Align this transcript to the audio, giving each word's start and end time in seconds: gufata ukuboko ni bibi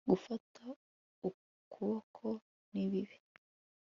gufata 0.09 0.63
ukuboko 1.29 2.27
ni 2.71 2.83
bibi 2.91 3.17